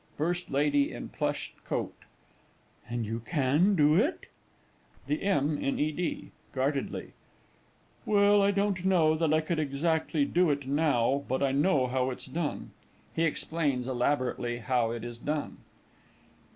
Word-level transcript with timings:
FIRST 0.17 0.49
LADY 0.49 0.91
IN 0.91 1.09
PLUSH 1.09 1.53
CLOAK. 1.63 1.93
And 2.89 3.23
can 3.23 3.65
you 3.69 3.75
do 3.75 3.93
it? 3.93 4.25
THE 5.05 5.21
M. 5.21 5.59
IN 5.59 5.77
E. 5.77 5.91
D. 5.91 6.31
(guardedly). 6.53 7.13
Well, 8.03 8.41
I 8.41 8.49
don't 8.49 8.83
know 8.83 9.13
that 9.15 9.31
I 9.31 9.41
could 9.41 9.59
exactly 9.59 10.25
do 10.25 10.49
it 10.49 10.67
now 10.67 11.23
but 11.27 11.43
I 11.43 11.51
know 11.51 11.85
how 11.85 12.09
it's 12.09 12.25
done. 12.25 12.71
[_He 13.15 13.23
explains 13.27 13.87
elaborately 13.87 14.57
how 14.57 14.89
it 14.89 15.03
is 15.03 15.19
done. 15.19 15.57